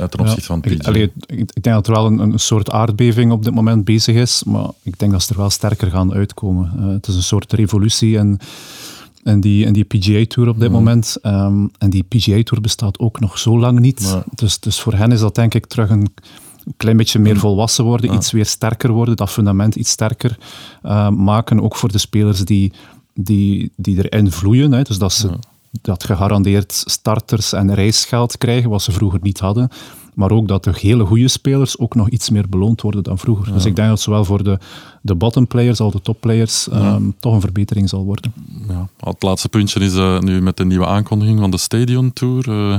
[0.06, 0.78] ten opzichte van PG.
[0.82, 4.44] Allee, ik denk dat er wel een, een, soort aardbeving op dit moment bezig is,
[4.44, 6.72] maar ik denk dat ze er wel sterker gaan uitkomen.
[6.78, 8.38] Uh, het is een soort revolutie en,
[9.24, 10.74] en, die, en die PGA Tour op dit mm.
[10.74, 11.16] moment.
[11.22, 14.16] Um, en die PGA Tour bestaat ook nog zo lang niet.
[14.34, 16.08] Dus, dus voor hen is dat denk ik terug een
[16.76, 18.16] klein beetje meer volwassen worden, ja.
[18.16, 20.38] iets weer sterker worden, dat fundament iets sterker
[20.84, 21.60] uh, maken.
[21.62, 22.72] Ook voor de spelers die,
[23.14, 24.72] die, die erin vloeien.
[24.72, 25.30] Hè, dus dat ze
[25.70, 29.68] dat gegarandeerd starters en reisgeld krijgen, wat ze vroeger niet hadden.
[30.14, 33.46] Maar ook dat de hele goede spelers ook nog iets meer beloond worden dan vroeger.
[33.46, 33.52] Ja.
[33.52, 34.58] Dus ik denk dat zowel voor de,
[35.02, 36.94] de bottom players als de top players ja.
[36.94, 38.32] um, toch een verbetering zal worden.
[38.68, 38.88] Ja.
[39.00, 42.48] Het laatste puntje is uh, nu met de nieuwe aankondiging van de Stadion Tour.
[42.48, 42.78] Uh,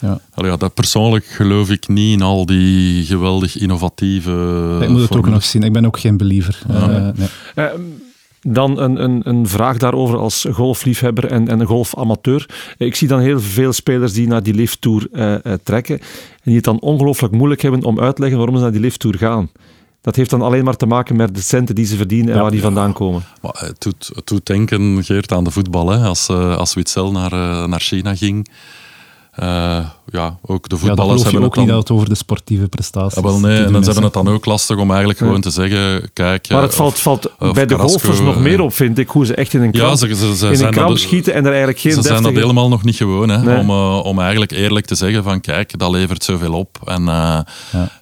[0.00, 0.20] ja.
[0.34, 4.78] Allee, ja, dat persoonlijk geloof ik niet in al die geweldig innovatieve.
[4.82, 5.62] Ik moet het ook nog zien.
[5.62, 6.62] Ik ben ook geen believer.
[6.70, 7.08] Uh,
[7.54, 7.68] nee.
[8.40, 12.48] Dan een, een, een vraag daarover als golfliefhebber en, en een golfamateur.
[12.78, 16.06] Ik zie dan heel veel spelers die naar die lifttour uh, uh, trekken en
[16.42, 19.16] die het dan ongelooflijk moeilijk hebben om uit te leggen waarom ze naar die lifttour
[19.16, 19.50] gaan.
[20.00, 22.42] Dat heeft dan alleen maar te maken met de centen die ze verdienen en ja,
[22.42, 23.22] waar die vandaan komen.
[23.42, 25.88] Maar het, doet, het doet denken, Geert, aan de voetbal.
[25.88, 26.06] Hè.
[26.06, 27.30] Als, uh, als Witzel naar,
[27.68, 28.48] naar China ging,
[29.42, 31.64] uh, ja, ook de voetballers ja, hebben ook het dan...
[31.64, 34.28] niet dat het over de sportieve prestaties ja, wel, nee, en dan hebben het dan
[34.28, 35.26] ook lastig om eigenlijk ja.
[35.26, 36.48] gewoon te zeggen, kijk...
[36.48, 39.34] Maar het valt, valt of bij de golfers nog meer op, vind ik, hoe ze
[39.34, 41.48] echt in een kramp, ja, ze, ze, ze in een kramp dat, schieten en er
[41.48, 42.22] eigenlijk geen Ze deftige...
[42.22, 43.58] zijn dat helemaal nog niet gewoon, hè, nee.
[43.58, 46.78] om, uh, om eigenlijk eerlijk te zeggen van, kijk, dat levert zoveel op.
[46.84, 47.40] En, uh,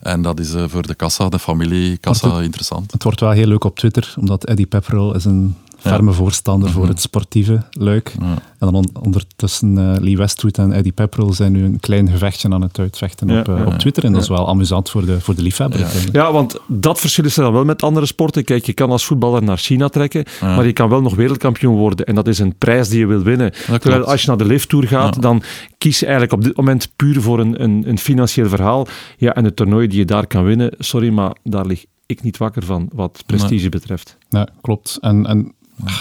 [0.03, 2.92] en dat is voor de kassa, de familie kassa, het, interessant.
[2.92, 6.88] Het wordt wel heel leuk op Twitter, omdat Eddie Pepperell is een ferme voorstander voor
[6.88, 8.14] het sportieve luik.
[8.18, 12.50] En dan on ondertussen uh, Lee Westwood en Eddie Pepperell zijn nu een klein gevechtje
[12.50, 14.04] aan het uitvechten op, uh, ja, op Twitter.
[14.04, 15.86] En dat is wel amusant voor de, voor de liefhebber.
[16.12, 16.32] Ja.
[16.32, 18.44] want dat verschil is er dan wel met andere sporten.
[18.44, 22.06] Kijk, je kan als voetballer naar China trekken, maar je kan wel nog wereldkampioen worden.
[22.06, 23.52] En dat is een prijs die je wil winnen.
[23.80, 25.42] Terwijl als je naar de Lift Tour gaat, dan
[25.78, 28.86] kies je eigenlijk op dit moment puur voor een, een, een financieel verhaal.
[29.16, 32.36] Ja, en het toernooi die je daar kan winnen, sorry, maar daar lig ik niet
[32.36, 33.68] wakker van wat prestige nee.
[33.68, 34.16] betreft.
[34.28, 34.98] Ja, klopt.
[35.00, 35.54] En, en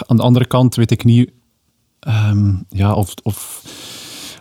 [0.08, 1.32] aan de andere kant weet ik niet
[2.08, 3.64] um, ja, of, of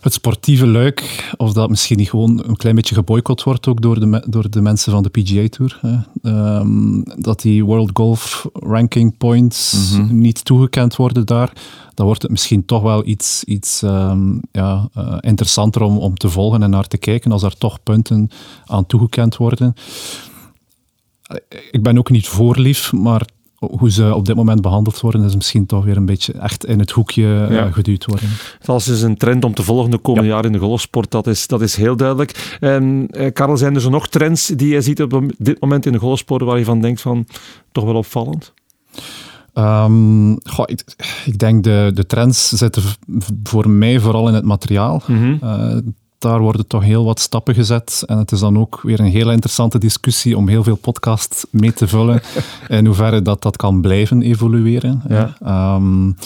[0.01, 4.01] het sportieve luik, of dat misschien niet gewoon een klein beetje geboycott wordt ook door
[4.01, 5.81] de, door de mensen van de PGA Tour.
[6.23, 10.19] Um, dat die World Golf Ranking Points mhm.
[10.19, 11.53] niet toegekend worden daar.
[11.95, 16.29] Dan wordt het misschien toch wel iets, iets um, ja, uh, interessanter om, om te
[16.29, 18.31] volgen en naar te kijken als er toch punten
[18.65, 19.75] aan toegekend worden.
[21.71, 23.27] Ik ben ook niet voorlief, maar
[23.71, 26.79] hoe ze op dit moment behandeld worden, is misschien toch weer een beetje echt in
[26.79, 28.29] het hoekje uh, geduwd worden.
[28.63, 31.47] Dat is een trend om te volgen de komende jaren in de golfsport, dat is,
[31.47, 32.57] dat is heel duidelijk.
[32.61, 35.93] En uh, Karel, zijn er zo nog trends die je ziet op dit moment in
[35.93, 37.27] de golfsport waar je van denkt van,
[37.73, 38.53] toch wel opvallend?
[39.55, 40.33] Um,
[40.65, 40.85] ik,
[41.25, 42.83] ik, denk de, de trends zitten
[43.43, 45.03] voor mij vooral in het materiaal.
[45.07, 45.39] Mm
[46.19, 48.03] daar worden toch heel wat stappen gezet.
[48.07, 51.73] En het is dan ook weer een heel interessante discussie om heel veel podcasts mee
[51.73, 52.23] te vullen.
[52.69, 55.03] in hoeverre dat, dat kan blijven evolueren.
[55.09, 55.75] Ja.
[55.75, 56.17] Um,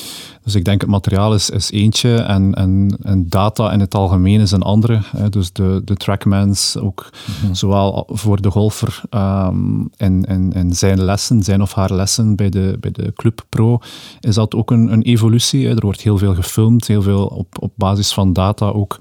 [0.44, 4.40] dus ik denk het materiaal is, is eentje en, en, en, data in het algemeen
[4.40, 5.00] is een andere.
[5.16, 5.28] Hè.
[5.28, 7.10] Dus de, de trackmans, ook
[7.42, 7.54] mhm.
[7.54, 12.48] zowel voor de golfer um, in, in, in, zijn lessen, zijn of haar lessen bij
[12.48, 13.78] de, bij de Club Pro,
[14.20, 15.66] is dat ook een, een evolutie.
[15.66, 15.74] Hè.
[15.74, 18.98] Er wordt heel veel gefilmd, heel veel op, op basis van data ook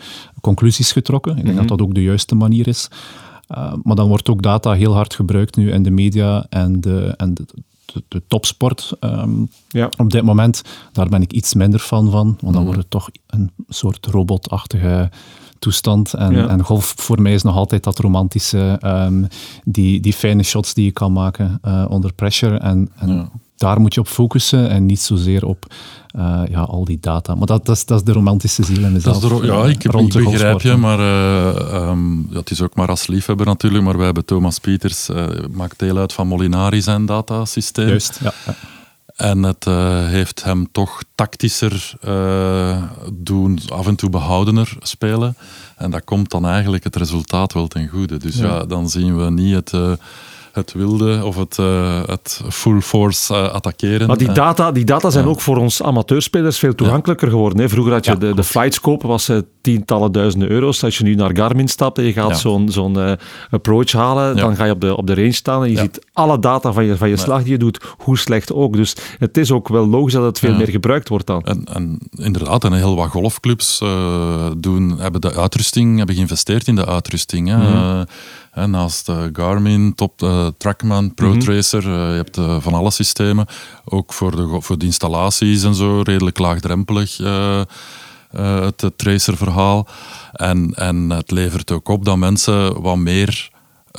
[0.49, 1.37] conclusies getrokken.
[1.37, 1.75] Ik denk dat mhm.
[1.75, 2.89] dat ook de juiste manier is.
[3.57, 7.13] Uh, maar dan wordt ook data heel hard gebruikt nu in de media en de,
[7.17, 7.45] en de,
[8.07, 9.89] de, topsport um, ja.
[9.97, 10.61] op dit moment.
[10.91, 12.63] Daar ben ik iets minder fan van, want dan mhm.
[12.63, 15.09] wordt het toch een soort robotachtige
[15.59, 16.13] toestand.
[16.13, 19.27] En, en, golf voor mij is nog altijd dat romantische, um,
[19.63, 22.57] die, die fijne shots die je kan maken uh, onder pressure.
[22.57, 25.65] En, en daar moet je op focussen en niet zozeer op
[26.15, 27.35] uh, ja, al die data.
[27.35, 29.19] Maar dat, dat, is, dat is de romantische ziel in mezelf.
[29.19, 32.75] Dat is ja, ik, heb, ik begrijp je, maar uh, um, ja, het is ook
[32.75, 36.81] maar als liefhebber natuurlijk, maar wij hebben Thomas Pieters, uh, maakt deel uit van Molinari
[36.81, 37.87] zijn datasysteem.
[37.87, 38.33] Juist, ja.
[38.45, 38.55] ja.
[39.15, 39.65] En het
[40.09, 41.93] heeft hem toch tactischer
[43.13, 45.35] doen, af en toe behoudener spelen.
[45.75, 48.17] En dat komt dan eigenlijk het resultaat wel ten goede.
[48.17, 49.99] Dus ja, ja dan zien we niet het
[50.51, 54.07] het wilde of het, uh, het full force uh, attackeren.
[54.07, 54.33] Maar die eh.
[54.33, 57.59] data, die data zijn ook voor ons amateurspelers veel toegankelijker geworden.
[57.59, 57.69] Hè?
[57.69, 59.31] Vroeger had je de, de flightscope, was
[59.61, 60.83] tientallen duizenden euro's.
[60.83, 63.17] Als je nu naar Garmin stapt en je gaat zo'n zo'n
[63.49, 66.39] approach halen, dan ga je op de, op de range staan en je ziet alle
[66.39, 68.75] data van je, van je slag die je doet, hoe slecht ook.
[68.75, 71.43] Dus het is ook wel logisch dat het veel meer gebruikt wordt dan.
[71.43, 73.81] En, en inderdaad, en heel wat golfclubs
[74.57, 77.47] doen, hebben de uitrusting, hebben geïnvesteerd in de uitrusting.
[77.47, 78.03] Hè?
[78.53, 83.45] Mhm naast uh, Garmin, Top uh, Trackman, ProTracer, mm je hebt van alle systemen.
[83.85, 87.17] Ook voor de, voor de installaties en zo, redelijk laagdrempelig.
[88.31, 89.87] het, het tracer-verhaal.
[90.33, 93.49] En, en het levert ook op dat mensen wat meer.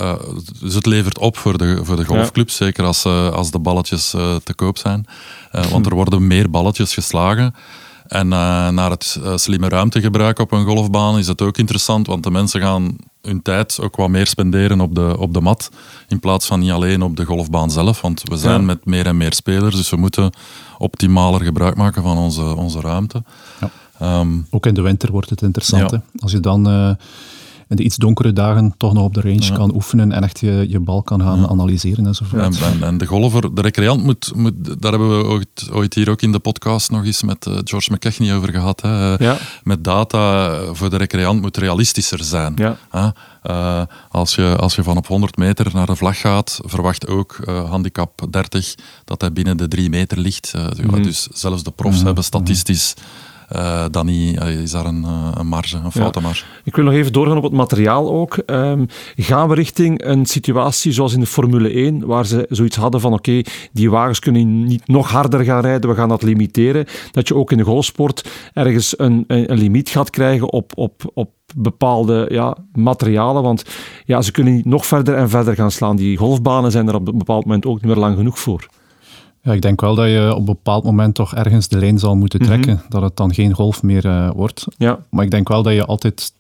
[0.01, 0.15] Uh,
[0.61, 4.11] dus het levert op voor de, voor de golfclubs, zeker als, uh, als de balletjes
[4.45, 5.07] te koop zijn.
[5.71, 7.55] want er worden meer balletjes geslagen.
[8.07, 12.61] En naar het slimme ruimtegebruik op een golfbaan is het ook interessant, want de mensen
[12.61, 15.71] gaan hun tijd ook wat meer spenderen op de, op de mat.
[16.09, 18.01] In plaats van niet alleen op de golfbaan zelf.
[18.01, 19.77] Want we zijn met meer en meer spelers.
[19.77, 20.31] Dus we moeten
[20.79, 23.23] optimaler gebruik maken van onze, onze ruimte.
[23.61, 23.71] Ja.
[23.99, 25.99] Ehm, ook in de winter wordt het interessant.
[26.19, 26.69] Als je dan...
[26.69, 26.91] Uh,
[27.71, 30.67] in de iets donkere dagen toch nog op de range kan oefenen en echt je,
[30.69, 32.61] je bal kan gaan analyseren enzovoort.
[32.61, 36.23] En, en, de golfer, de recreant moet, moet, daar hebben we ooit, ooit, hier ook
[36.23, 38.81] in de podcast nog eens met uh, George McKechnie over gehad.
[38.81, 39.17] Hè.
[39.63, 42.55] Met data voor de recreant moet realistischer zijn.
[43.43, 47.39] Uh, als, je, als je van op 100 meter naar de vlag gaat, verwacht ook
[47.49, 50.55] uh, handicap 30 dat hij binnen de 3 meter ligt.
[50.55, 52.07] Mm Dus zelfs de profs mhm.
[52.07, 52.95] hebben statistisch
[53.57, 56.45] uh, dan niet, uh, is daar een, uh, een marge, een foutenmarge.
[56.45, 56.61] Ja.
[56.65, 58.39] Ik wil nog even doorgaan op het materiaal ook.
[58.47, 58.87] Um,
[59.17, 63.13] gaan we richting een situatie zoals in de Formule 1, waar ze zoiets hadden van
[63.13, 66.87] oké, okay, die wagens kunnen niet nog harder gaan rijden, we gaan dat limiteren.
[67.11, 71.11] Dat je ook in de golfsport ergens een, een, een limiet gaat krijgen op, op,
[71.15, 73.43] op bepaalde ja, materialen.
[73.43, 73.65] Want
[74.05, 75.97] ja, ze kunnen niet nog verder en verder gaan slaan.
[75.97, 78.69] Die golfbanen zijn er op een bepaald moment ook niet meer lang genoeg voor.
[79.43, 82.17] Ja, ik denk wel dat je op een bepaald moment toch ergens de lijn zal
[82.17, 82.49] moeten mhm.
[82.49, 82.83] trekken.
[82.89, 84.67] Dat het dan geen golf meer uh, wordt.
[84.77, 84.99] Ja.
[85.11, 86.33] Maar ik denk wel dat je altijd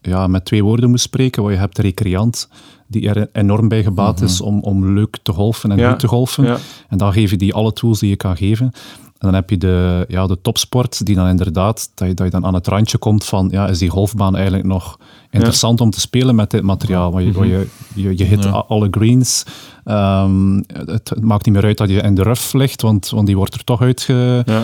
[0.00, 1.42] ja, met twee woorden moet spreken.
[1.42, 2.48] Want je hebt de recreant,
[2.86, 4.24] die er enorm bij gebaat mhm.
[4.24, 6.44] is om, om leuk te golfen en goed te golfen.
[6.44, 6.58] Ja.
[6.88, 8.72] En dan geef je die alle tools die je kan geven.
[9.20, 12.32] En dan heb je de, ja, de topsport, die dan inderdaad, dat je, dat je
[12.32, 14.98] dan aan het randje komt van, ja, is die golfbaan eigenlijk nog
[15.30, 17.12] interessant om te spelen met dit materiaal?
[17.12, 17.44] Want je, mhm.
[17.44, 19.44] je, je, je hit alle greens,
[19.84, 23.36] Um, het, maakt niet meer uit dat je in de ruf ligt, want, want die
[23.36, 24.62] wordt er toch uitge, ja.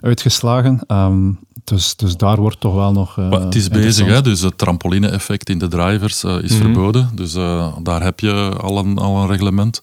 [0.00, 0.80] uitgeslagen.
[0.88, 3.16] Um, dus, dus daar wordt toch wel nog.
[3.16, 4.20] Uh, het is bezig, hè?
[4.20, 6.60] dus het trampoline-effect in de drivers uh, is -hmm.
[6.60, 7.10] verboden.
[7.14, 9.80] Dus uh, daar heb je al een, al een reglement.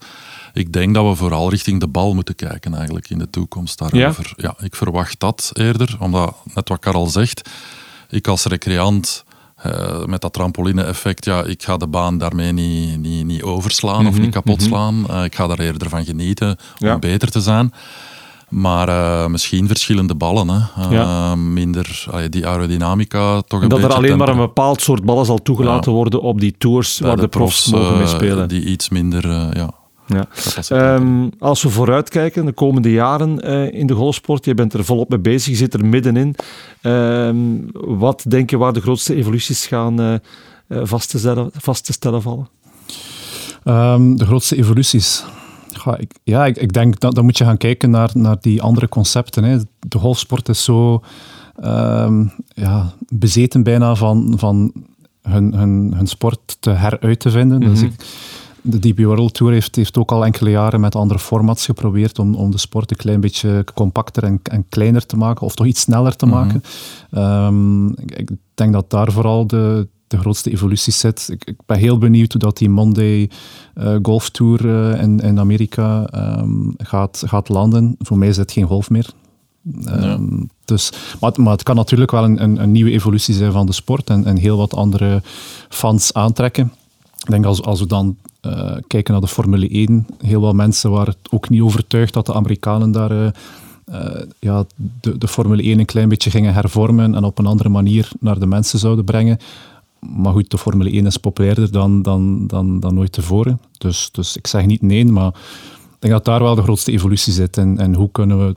[0.54, 4.34] Ik denk dat we vooral richting de bal moeten kijken eigenlijk in de toekomst daarover.
[4.36, 7.50] Ja, ja ik verwacht dat eerder, omdat net wat Karel zegt
[8.12, 9.24] ik als recreant
[9.66, 14.14] uh, met dat trampoline-effect, ja, ik ga de baan daarmee niet, niet, niet overslaan of
[14.14, 14.68] Mhm, niet kapot mhm.
[14.68, 15.06] slaan.
[15.10, 16.94] Uh, ik ga daar eerder van genieten Ja.
[16.94, 17.74] om beter te zijn.
[18.50, 20.50] Maar uh, misschien verschillende ballen.
[20.50, 20.86] Hè.
[20.86, 21.36] Uh, Ja.
[21.36, 25.26] Minder uh, die aerodynamica toch En een dat er alleen maar een bepaald soort ballen
[25.26, 28.48] zal toegelaten worden op die tours Bij waar de, profs, mogen mee eh, spelen.
[28.48, 29.70] Die iets minder ja,
[30.14, 30.28] Ja.
[30.70, 35.10] Ehm, als we vooruitkijken, de komende jaren eh, in de golfsport, je bent er volop
[35.10, 36.36] mee bezig, je zit er middenin.
[36.82, 37.36] Ehm,
[37.74, 40.20] wat denk je waar de grootste evoluties gaan eh, eh,
[40.84, 42.48] vast, te stellen, vast te stellen vallen?
[43.64, 45.24] Ehm, de grootste evoluties.
[45.86, 48.62] Ja, ik, ja, ik, ik denk dat dan moet je gaan kijken naar, naar die
[48.62, 49.44] andere concepten.
[49.44, 49.58] Hè.
[49.80, 51.02] De golfsport is zo
[52.56, 54.72] ja, bezeten bijna van, van
[55.22, 57.60] hun, hun, hun sport te heruit te vinden.
[57.60, 57.86] Dus Mhm.
[57.86, 57.94] ik,
[58.62, 62.36] de DP World Tour heeft, heeft ook al enkele jaren met andere formats geprobeerd om,
[62.36, 65.82] om de sport een klein beetje compacter en, en kleiner te maken, of toch iets
[65.82, 66.36] sneller te Mhm.
[66.36, 66.64] maken.
[67.12, 71.28] Ehm, ik, ik denk dat daar vooral de, de grootste evolutie zit.
[71.32, 73.30] Ik, ik ben heel benieuwd hoe dat die Monday
[73.74, 77.96] eh, Golf Tour eh, in, in Amerika ehm, gaat, gaat landen.
[78.00, 79.10] Voor mij is het geen golf meer.
[79.86, 83.66] Ehm, dus, maar, maar het kan natuurlijk wel een, een, een nieuwe evolutie zijn van
[83.66, 85.22] de sport en, en heel wat andere
[85.70, 86.74] fans aantrekken.
[87.24, 90.92] Ik denk als, als we dan eh, kijken naar de Formule 1, heel wat mensen
[90.92, 93.28] waren het ook niet overtuigd dat de Amerikanen daar eh,
[93.86, 94.66] eh, ja,
[95.02, 98.40] de, de Formule 1 een klein beetje gingen hervormen en op een andere manier naar
[98.40, 99.38] de mensen zouden brengen.
[100.00, 103.62] Maar goed, de Formule 1 is populairder dan, dan, dan, dan ooit tevoren.
[103.78, 107.34] Dus, dus ik zeg niet nee, maar ik denk dat daar wel de grootste evolutie
[107.34, 107.58] zit.
[107.58, 108.56] En, en hoe kunnen we,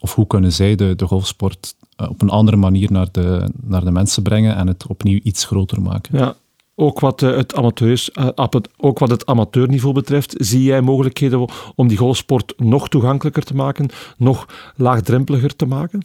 [0.00, 3.90] of hoe kunnen zij de, de golfsport op een andere manier naar de, naar de
[3.90, 6.18] mensen brengen en het opnieuw iets groter maken.
[6.18, 6.34] Ja.
[6.76, 8.28] Ook wat, eh, het amateurs, eh,
[8.76, 13.88] ook wat het amateurniveau betreft, zie jij mogelijkheden om die golfsport nog toegankelijker te maken,
[14.16, 16.02] nog laagdrempeliger te maken?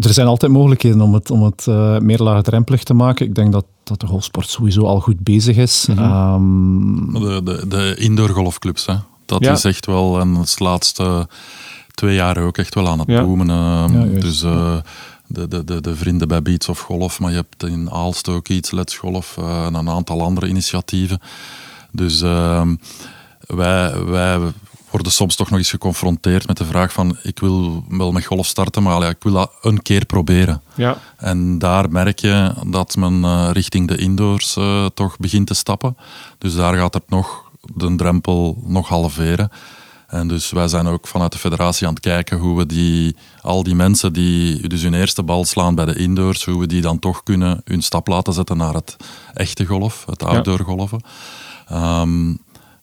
[0.00, 3.26] Er zijn altijd mogelijkheden om het, om het eh, meer laagdrempelig te maken.
[3.26, 5.86] Ik denk dat, dat de golfsport sowieso al goed bezig is.
[5.86, 5.98] Mhm.
[5.98, 8.94] Ehm, De, de, de indoor golfclubs, hè.
[9.24, 9.52] dat Ja.
[9.52, 11.28] is echt wel, en het laatste
[11.94, 13.24] twee jaar ook echt wel aan het Ja.
[13.24, 13.50] boomen.
[13.50, 14.20] eh, Ja, juist.
[14.20, 14.76] dus eh,
[15.30, 18.48] de, de, de, de vrienden bij Beats of Golf, maar je hebt in Aalst ook
[18.48, 21.20] iets, Let's Golf eh, en een aantal andere initiatieven.
[21.92, 22.76] Dus ehm,
[23.40, 24.38] wij, wij
[24.90, 28.46] worden soms toch nog eens geconfronteerd met de vraag van ik wil wel met golf
[28.46, 30.62] starten, maar ja, ik wil dat een keer proberen.
[30.74, 30.98] Ja.
[31.16, 35.96] En daar merk je dat men eh, richting de indoors eh, toch begint te stappen.
[36.38, 39.50] Dus daar gaat het nog de drempel nog halveren.
[40.10, 43.62] En dus wij zijn ook vanuit de federatie aan het kijken hoe we die, al
[43.62, 46.98] die mensen die dus hun eerste bal slaan bij de indoors, hoe we die dan
[46.98, 48.96] toch kunnen hun stap laten zetten naar het
[49.34, 51.00] echte golf, het outdoor golven.
[51.68, 52.34] Ehm,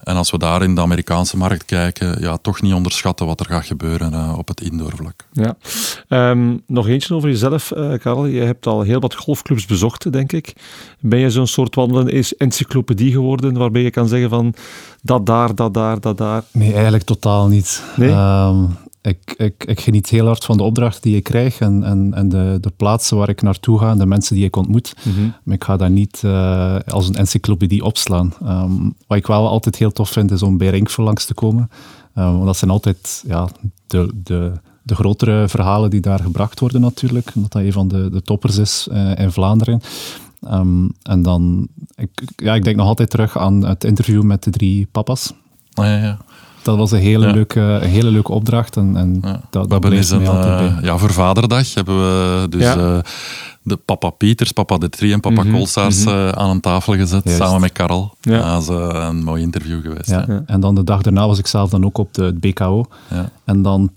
[0.08, 3.46] en als we daar in de Amerikaanse markt kijken, ja, toch niet onderschatten wat er
[3.46, 5.26] gaat gebeuren eh, op het indoorvlak.
[5.32, 5.58] Ja.
[6.08, 8.26] Ehm, nog eentje over jezelf, eh Karel.
[8.26, 10.54] Je hebt al heel wat golfclubs bezocht, denk ik.
[11.00, 14.54] Ben je zo'n soort wandelende is- encyclopedie geworden waarbij je kan zeggen van
[15.02, 16.44] dat daar, dat daar, dat daar?
[16.52, 17.84] Nee, eigenlijk totaal niet.
[17.96, 18.10] Nee?
[18.10, 18.64] Ehm,
[19.08, 22.30] ik, ik, ik geniet heel hard van de opdrachten die ik krijg en, en, en
[22.30, 24.96] de, de plaatsen waar ik naartoe ga en de mensen die ik ontmoet.
[25.44, 28.34] Maar ik ga daar niet eh, als een encyclopedie opslaan.
[28.42, 31.70] Ehm, wat ik wel altijd heel tof vind, is om bij Rinkvel langs te komen.
[32.14, 33.48] Ehm, want dat zijn altijd ja,
[33.88, 34.52] de, de,
[34.84, 37.32] de grotere verhalen die daar gebracht worden natuurlijk.
[37.36, 39.82] Omdat dat een van de, de toppers is eh, in Vlaanderen.
[40.42, 44.50] Ehm, en dan, ik, ja, ik denk nog altijd terug aan het interview met de
[44.50, 45.34] drie papa's.
[45.74, 46.18] Ah, ja, ja.
[46.72, 47.34] Dat was een hele, Ja.
[47.34, 48.76] leuke, een hele leuke opdracht.
[48.78, 49.32] En, en Ja.
[49.50, 52.76] dat, we dat hebben een, eh, ja, voor Vaderdag hebben we dus Ja.
[52.78, 52.98] eh,
[53.62, 56.14] de papa Pieters, papa de Trie en papa Mhm, Kolsaars mhm.
[56.16, 57.40] eh, aan een tafel gezet, Juist.
[57.42, 58.14] samen met Karel.
[58.22, 58.54] Ja.
[58.54, 60.10] dat is een mooi interview geweest.
[60.10, 60.24] Ja.
[60.26, 60.34] hè.
[60.34, 60.44] Ja.
[60.46, 62.86] En dan de dag daarna was ik zelf dan ook op de, het BKO.
[63.10, 63.30] Ja.
[63.44, 63.90] En dan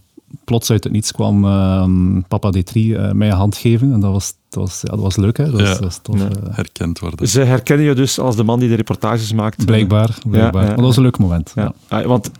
[0.45, 3.93] plots uit het niets kwam ehm, papa D3 eh, mij een hand geven.
[3.93, 5.45] En dat was, dat was, ja, dat was leuk, hè?
[5.45, 5.69] Dat was, Ja.
[5.75, 6.19] dat was tof.
[6.19, 6.29] Ja.
[6.51, 7.29] Herkend worden.
[7.29, 9.65] Ze herkennen je dus als de man die de reportages maakt.
[9.65, 10.63] blijkbaar, blijkbaar.
[10.63, 11.53] ja, Maar dat was een leuk moment.
[11.55, 11.73] Ja.
[11.89, 12.31] Ah, want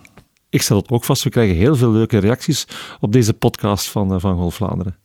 [0.51, 2.67] ik stel het ook vast, we krijgen heel veel leuke reacties
[3.01, 4.97] op deze podcast van, eh, van Golf Vlaanderen.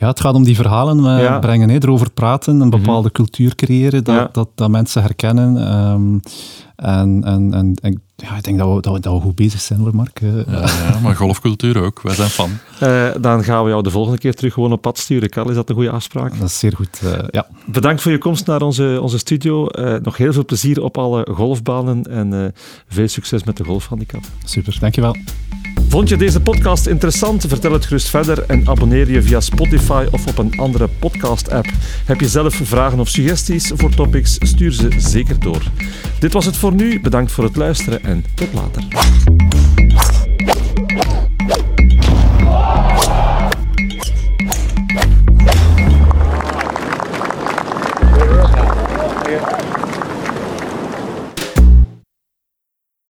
[0.00, 1.38] Ja, het gaat om die verhalen eh, Ja.
[1.38, 4.28] brengen, hè, erover praten, een bepaalde cultuur creëren, dat, Ja.
[4.32, 5.56] dat, dat mensen herkennen.
[5.68, 6.18] ehm,
[6.76, 9.60] en en, en, en ja, ik denk dat we, dat, we, dat we goed bezig
[9.60, 10.20] zijn hoor, Mark.
[10.20, 12.02] Eh, Ja, ja, maar golfcultuur ook.
[12.02, 12.50] Wij zijn fan.
[12.80, 15.28] Eh, dan gaan we jou de volgende keer terug gewoon op pad sturen.
[15.28, 16.38] Karel, is dat een goede afspraak?
[16.38, 17.00] Dat is zeer goed.
[17.04, 17.46] eh, ja.
[17.66, 19.66] Bedankt voor je komst naar onze, onze studio.
[19.66, 22.50] Eh, nog heel veel plezier op alle golfbanen en eh,
[22.88, 24.22] veel succes met de golfhandicap.
[24.44, 25.16] Super, dankjewel.
[25.88, 27.44] Vond je deze podcast interessant?
[27.46, 31.66] Vertel het gerust verder en abonneer je via Spotify of op een andere podcast-app.
[32.04, 34.36] Heb je zelf vragen of suggesties voor topics?
[34.40, 35.62] Stuur ze zeker door.
[36.18, 37.00] Dit was het voor nu.
[37.00, 38.82] Bedankt voor het luisteren en tot later.